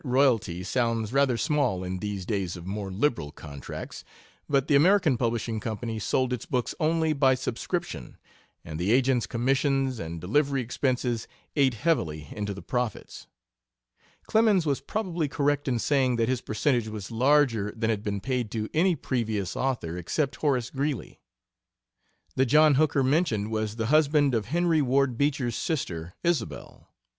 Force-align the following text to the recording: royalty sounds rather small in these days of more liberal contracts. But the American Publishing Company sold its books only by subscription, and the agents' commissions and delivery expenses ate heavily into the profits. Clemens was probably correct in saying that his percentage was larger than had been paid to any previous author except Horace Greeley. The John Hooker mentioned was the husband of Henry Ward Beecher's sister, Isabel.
royalty 0.03 0.63
sounds 0.63 1.13
rather 1.13 1.37
small 1.37 1.83
in 1.83 1.99
these 1.99 2.25
days 2.25 2.57
of 2.57 2.65
more 2.65 2.89
liberal 2.89 3.31
contracts. 3.31 4.03
But 4.49 4.67
the 4.67 4.73
American 4.75 5.15
Publishing 5.15 5.59
Company 5.59 5.99
sold 5.99 6.33
its 6.33 6.47
books 6.47 6.73
only 6.79 7.13
by 7.13 7.35
subscription, 7.35 8.17
and 8.65 8.79
the 8.79 8.91
agents' 8.91 9.27
commissions 9.27 9.99
and 9.99 10.19
delivery 10.19 10.59
expenses 10.61 11.27
ate 11.55 11.75
heavily 11.75 12.29
into 12.31 12.51
the 12.55 12.63
profits. 12.63 13.27
Clemens 14.25 14.65
was 14.65 14.81
probably 14.81 15.27
correct 15.27 15.67
in 15.67 15.77
saying 15.77 16.15
that 16.15 16.27
his 16.29 16.41
percentage 16.41 16.87
was 16.87 17.11
larger 17.11 17.71
than 17.77 17.91
had 17.91 18.01
been 18.01 18.21
paid 18.21 18.49
to 18.49 18.69
any 18.73 18.95
previous 18.95 19.55
author 19.55 19.97
except 19.97 20.37
Horace 20.37 20.71
Greeley. 20.71 21.19
The 22.35 22.47
John 22.47 22.73
Hooker 22.73 23.03
mentioned 23.03 23.51
was 23.51 23.75
the 23.75 23.85
husband 23.93 24.33
of 24.33 24.47
Henry 24.47 24.81
Ward 24.81 25.15
Beecher's 25.15 25.55
sister, 25.55 26.15
Isabel. 26.23 26.87